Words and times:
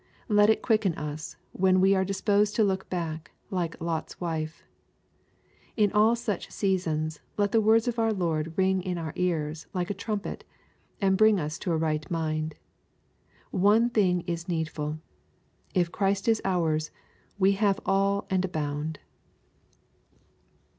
Let 0.29 0.49
it 0.49 0.63
quicken 0.63 0.95
us 0.95 1.35
when 1.51 1.79
we 1.79 1.93
are 1.93 2.03
disposed 2.03 2.55
to 2.55 2.63
look 2.63 2.89
back, 2.89 3.33
like 3.51 3.79
Lot's 3.79 4.19
wife. 4.19 4.63
In 5.77 5.91
all 5.91 6.15
such 6.15 6.49
seasons, 6.49 7.19
let 7.37 7.51
the 7.51 7.61
words 7.61 7.87
of 7.87 7.99
our 7.99 8.11
Lord 8.11 8.51
ring 8.57 8.81
in 8.81 8.97
our 8.97 9.13
ears 9.15 9.67
like 9.75 9.91
a 9.91 9.93
trumpet, 9.93 10.43
and 10.99 11.19
bring 11.19 11.39
us 11.39 11.59
to 11.59 11.71
a 11.71 11.77
right 11.77 12.09
mind." 12.09 12.55
One 13.71 13.91
thing 13.91 14.21
is 14.25 14.49
needful." 14.49 14.97
If 15.75 15.91
Christ 15.91 16.27
is 16.27 16.41
ours, 16.43 16.89
we 17.37 17.51
have 17.51 17.79
all 17.85 18.25
and 18.27 18.43
abound. 18.43 18.97